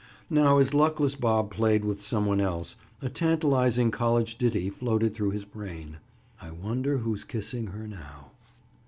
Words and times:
Now 0.31 0.57
as 0.57 0.73
luckless 0.73 1.15
Bob 1.15 1.51
played 1.51 1.85
with 1.85 2.01
some 2.01 2.25
one 2.25 2.41
else, 2.41 2.75
a 3.03 3.07
tantalizing 3.07 3.91
college 3.91 4.35
ditty 4.39 4.71
floated 4.71 5.13
through 5.13 5.29
his 5.29 5.45
brain: 5.45 5.97
"I 6.41 6.49
wonder 6.49 6.97
who's 6.97 7.23
kissing 7.23 7.67
her 7.67 7.87
now?" 7.87 8.31